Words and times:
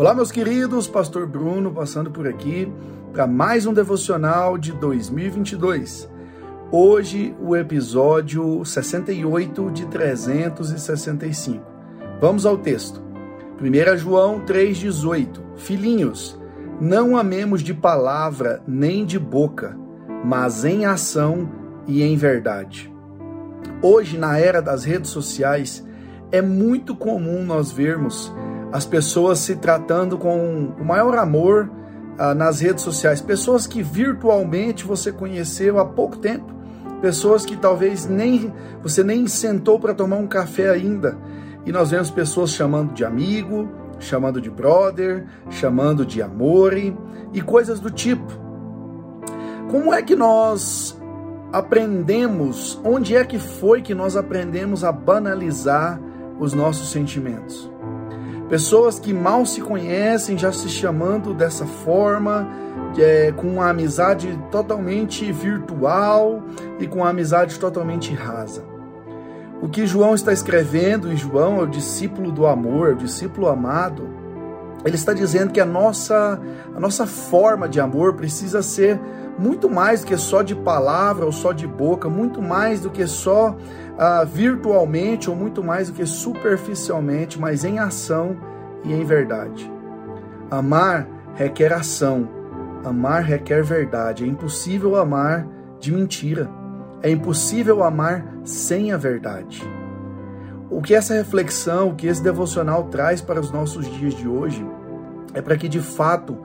Olá, 0.00 0.14
meus 0.14 0.32
queridos, 0.32 0.88
Pastor 0.88 1.26
Bruno 1.26 1.70
passando 1.72 2.10
por 2.10 2.26
aqui 2.26 2.72
para 3.12 3.26
mais 3.26 3.66
um 3.66 3.74
devocional 3.74 4.56
de 4.56 4.72
2022. 4.72 6.08
Hoje, 6.72 7.36
o 7.38 7.54
episódio 7.54 8.64
68 8.64 9.70
de 9.70 9.84
365. 9.84 11.62
Vamos 12.18 12.46
ao 12.46 12.56
texto. 12.56 13.02
1 13.60 13.98
João 13.98 14.40
3,18: 14.40 15.38
Filhinhos, 15.56 16.40
não 16.80 17.14
amemos 17.14 17.60
de 17.60 17.74
palavra 17.74 18.62
nem 18.66 19.04
de 19.04 19.18
boca, 19.18 19.78
mas 20.24 20.64
em 20.64 20.86
ação 20.86 21.46
e 21.86 22.02
em 22.02 22.16
verdade. 22.16 22.90
Hoje, 23.82 24.16
na 24.16 24.38
era 24.38 24.62
das 24.62 24.82
redes 24.82 25.10
sociais, 25.10 25.86
é 26.32 26.40
muito 26.40 26.96
comum 26.96 27.44
nós 27.44 27.70
vermos 27.70 28.32
as 28.72 28.86
pessoas 28.86 29.38
se 29.40 29.56
tratando 29.56 30.16
com 30.16 30.72
o 30.78 30.84
maior 30.84 31.18
amor 31.18 31.70
ah, 32.18 32.34
nas 32.34 32.60
redes 32.60 32.84
sociais, 32.84 33.20
pessoas 33.20 33.66
que 33.66 33.82
virtualmente 33.82 34.84
você 34.84 35.10
conheceu 35.10 35.78
há 35.78 35.84
pouco 35.84 36.18
tempo, 36.18 36.52
pessoas 37.00 37.44
que 37.44 37.56
talvez 37.56 38.06
nem 38.06 38.52
você 38.82 39.02
nem 39.02 39.26
sentou 39.26 39.80
para 39.80 39.94
tomar 39.94 40.16
um 40.16 40.26
café 40.26 40.70
ainda, 40.70 41.18
e 41.64 41.72
nós 41.72 41.90
vemos 41.90 42.10
pessoas 42.10 42.50
chamando 42.50 42.92
de 42.92 43.04
amigo, 43.04 43.68
chamando 43.98 44.40
de 44.40 44.50
brother, 44.50 45.26
chamando 45.50 46.06
de 46.06 46.22
amor 46.22 46.74
e 46.76 47.40
coisas 47.42 47.80
do 47.80 47.90
tipo. 47.90 48.32
Como 49.70 49.92
é 49.92 50.02
que 50.02 50.16
nós 50.16 50.98
aprendemos? 51.52 52.80
Onde 52.84 53.14
é 53.14 53.24
que 53.24 53.38
foi 53.38 53.82
que 53.82 53.94
nós 53.94 54.16
aprendemos 54.16 54.84
a 54.84 54.90
banalizar 54.90 56.00
os 56.38 56.54
nossos 56.54 56.90
sentimentos? 56.90 57.70
Pessoas 58.50 58.98
que 58.98 59.14
mal 59.14 59.46
se 59.46 59.60
conhecem 59.60 60.36
já 60.36 60.50
se 60.50 60.68
chamando 60.68 61.32
dessa 61.32 61.64
forma, 61.64 62.48
é, 62.98 63.32
com 63.36 63.46
uma 63.46 63.70
amizade 63.70 64.36
totalmente 64.50 65.30
virtual 65.30 66.42
e 66.80 66.86
com 66.88 66.98
uma 66.98 67.10
amizade 67.10 67.60
totalmente 67.60 68.12
rasa. 68.12 68.64
O 69.62 69.68
que 69.68 69.86
João 69.86 70.16
está 70.16 70.32
escrevendo, 70.32 71.12
e 71.12 71.16
João 71.16 71.60
é 71.60 71.62
o 71.62 71.66
discípulo 71.66 72.32
do 72.32 72.44
amor, 72.44 72.88
é 72.88 72.92
o 72.92 72.96
discípulo 72.96 73.46
amado, 73.46 74.08
ele 74.84 74.96
está 74.96 75.12
dizendo 75.12 75.52
que 75.52 75.60
a 75.60 75.66
nossa, 75.66 76.40
a 76.74 76.80
nossa 76.80 77.06
forma 77.06 77.68
de 77.68 77.78
amor 77.78 78.14
precisa 78.14 78.62
ser 78.62 78.98
muito 79.38 79.70
mais 79.70 80.00
do 80.00 80.06
que 80.06 80.16
só 80.16 80.42
de 80.42 80.54
palavra 80.54 81.24
ou 81.24 81.32
só 81.32 81.52
de 81.52 81.66
boca, 81.66 82.08
muito 82.08 82.42
mais 82.42 82.80
do 82.80 82.90
que 82.90 83.06
só 83.06 83.50
uh, 83.50 84.26
virtualmente 84.26 85.30
ou 85.30 85.36
muito 85.36 85.62
mais 85.62 85.88
do 85.88 85.94
que 85.94 86.06
superficialmente, 86.06 87.38
mas 87.38 87.64
em 87.64 87.78
ação 87.78 88.36
e 88.84 88.92
em 88.92 89.04
verdade. 89.04 89.70
Amar 90.50 91.06
requer 91.34 91.72
ação, 91.72 92.28
amar 92.84 93.22
requer 93.22 93.62
verdade. 93.62 94.24
É 94.24 94.26
impossível 94.26 94.96
amar 94.96 95.46
de 95.78 95.92
mentira, 95.92 96.50
é 97.02 97.10
impossível 97.10 97.82
amar 97.82 98.24
sem 98.44 98.92
a 98.92 98.96
verdade. 98.96 99.62
O 100.70 100.80
que 100.80 100.94
essa 100.94 101.14
reflexão, 101.14 101.90
o 101.90 101.94
que 101.96 102.06
esse 102.06 102.22
devocional 102.22 102.84
traz 102.84 103.20
para 103.20 103.40
os 103.40 103.50
nossos 103.50 103.86
dias 103.86 104.14
de 104.14 104.28
hoje 104.28 104.64
é 105.34 105.42
para 105.42 105.56
que 105.56 105.68
de 105.68 105.80
fato 105.80 106.38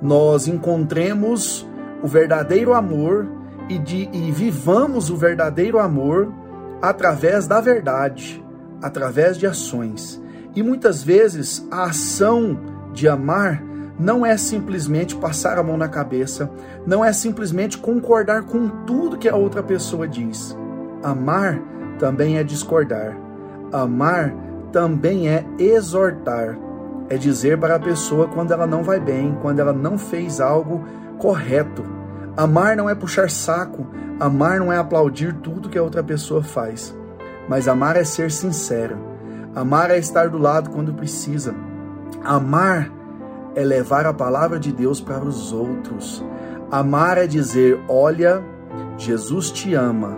nós 0.00 0.46
encontremos 0.46 1.68
o 2.02 2.06
verdadeiro 2.06 2.74
amor 2.74 3.28
e, 3.68 3.78
de, 3.78 4.08
e 4.12 4.30
vivamos 4.30 5.10
o 5.10 5.16
verdadeiro 5.16 5.78
amor 5.78 6.32
através 6.80 7.46
da 7.46 7.60
verdade, 7.60 8.44
através 8.80 9.36
de 9.36 9.46
ações. 9.46 10.21
E 10.54 10.62
muitas 10.62 11.02
vezes 11.02 11.66
a 11.70 11.84
ação 11.84 12.58
de 12.92 13.08
amar 13.08 13.62
não 13.98 14.24
é 14.24 14.36
simplesmente 14.36 15.16
passar 15.16 15.58
a 15.58 15.62
mão 15.62 15.76
na 15.76 15.88
cabeça, 15.88 16.50
não 16.86 17.04
é 17.04 17.12
simplesmente 17.12 17.78
concordar 17.78 18.42
com 18.42 18.68
tudo 18.84 19.18
que 19.18 19.28
a 19.28 19.36
outra 19.36 19.62
pessoa 19.62 20.08
diz. 20.08 20.56
Amar 21.02 21.60
também 21.98 22.36
é 22.36 22.44
discordar. 22.44 23.16
Amar 23.72 24.34
também 24.72 25.28
é 25.28 25.44
exortar. 25.58 26.58
É 27.08 27.16
dizer 27.16 27.58
para 27.58 27.76
a 27.76 27.80
pessoa 27.80 28.28
quando 28.28 28.52
ela 28.52 28.66
não 28.66 28.82
vai 28.82 28.98
bem, 28.98 29.36
quando 29.40 29.60
ela 29.60 29.72
não 29.72 29.98
fez 29.98 30.40
algo 30.40 30.84
correto. 31.18 31.84
Amar 32.36 32.76
não 32.76 32.88
é 32.88 32.94
puxar 32.94 33.30
saco, 33.30 33.86
amar 34.18 34.58
não 34.58 34.72
é 34.72 34.78
aplaudir 34.78 35.34
tudo 35.34 35.68
que 35.68 35.78
a 35.78 35.82
outra 35.82 36.02
pessoa 36.02 36.42
faz, 36.42 36.96
mas 37.48 37.68
amar 37.68 37.96
é 37.96 38.04
ser 38.04 38.30
sincero. 38.30 39.11
Amar 39.54 39.90
é 39.90 39.98
estar 39.98 40.30
do 40.30 40.38
lado 40.38 40.70
quando 40.70 40.94
precisa. 40.94 41.54
Amar 42.24 42.90
é 43.54 43.62
levar 43.62 44.06
a 44.06 44.14
palavra 44.14 44.58
de 44.58 44.72
Deus 44.72 45.00
para 45.00 45.24
os 45.24 45.52
outros. 45.52 46.24
Amar 46.70 47.18
é 47.18 47.26
dizer: 47.26 47.78
olha, 47.86 48.42
Jesus 48.96 49.50
te 49.50 49.74
ama, 49.74 50.16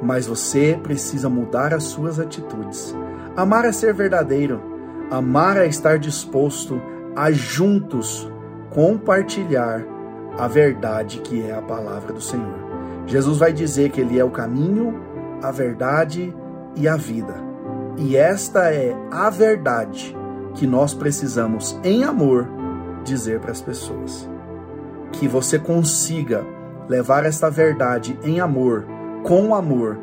mas 0.00 0.26
você 0.26 0.78
precisa 0.80 1.28
mudar 1.28 1.74
as 1.74 1.84
suas 1.84 2.20
atitudes. 2.20 2.94
Amar 3.36 3.64
é 3.64 3.72
ser 3.72 3.92
verdadeiro. 3.92 4.62
Amar 5.10 5.56
é 5.56 5.66
estar 5.66 5.98
disposto 5.98 6.80
a 7.14 7.30
juntos 7.32 8.30
compartilhar 8.70 9.84
a 10.38 10.46
verdade 10.46 11.20
que 11.20 11.42
é 11.42 11.54
a 11.54 11.62
palavra 11.62 12.12
do 12.12 12.20
Senhor. 12.20 12.54
Jesus 13.06 13.38
vai 13.38 13.52
dizer 13.52 13.90
que 13.90 14.00
Ele 14.00 14.18
é 14.18 14.24
o 14.24 14.30
caminho, 14.30 15.00
a 15.42 15.50
verdade 15.50 16.34
e 16.74 16.86
a 16.86 16.96
vida. 16.96 17.45
E 17.96 18.16
esta 18.16 18.72
é 18.72 18.94
a 19.10 19.30
verdade 19.30 20.14
que 20.54 20.66
nós 20.66 20.94
precisamos, 20.94 21.78
em 21.82 22.04
amor, 22.04 22.48
dizer 23.04 23.40
para 23.40 23.52
as 23.52 23.60
pessoas. 23.60 24.28
Que 25.12 25.26
você 25.26 25.58
consiga 25.58 26.44
levar 26.88 27.24
esta 27.24 27.50
verdade 27.50 28.18
em 28.22 28.40
amor, 28.40 28.86
com 29.22 29.54
amor, 29.54 29.98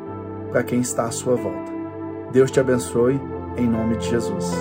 para 0.50 0.62
quem 0.62 0.80
está 0.80 1.04
à 1.04 1.10
sua 1.10 1.36
volta. 1.36 1.72
Deus 2.32 2.50
te 2.50 2.60
abençoe, 2.60 3.20
em 3.56 3.68
nome 3.68 3.96
de 3.96 4.10
Jesus. 4.10 4.52